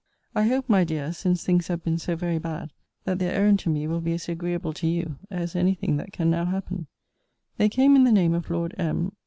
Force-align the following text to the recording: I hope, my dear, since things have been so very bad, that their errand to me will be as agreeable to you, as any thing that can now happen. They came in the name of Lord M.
I 0.33 0.47
hope, 0.47 0.67
my 0.67 0.83
dear, 0.83 1.13
since 1.13 1.43
things 1.45 1.67
have 1.67 1.83
been 1.83 1.99
so 1.99 2.15
very 2.15 2.39
bad, 2.39 2.71
that 3.03 3.19
their 3.19 3.33
errand 3.35 3.59
to 3.59 3.69
me 3.69 3.85
will 3.85 4.01
be 4.01 4.13
as 4.13 4.27
agreeable 4.27 4.73
to 4.73 4.87
you, 4.87 5.17
as 5.29 5.55
any 5.55 5.75
thing 5.75 5.97
that 5.97 6.11
can 6.11 6.31
now 6.31 6.45
happen. 6.45 6.87
They 7.57 7.69
came 7.69 7.95
in 7.95 8.03
the 8.03 8.11
name 8.11 8.33
of 8.33 8.49
Lord 8.49 8.73
M. 8.79 9.11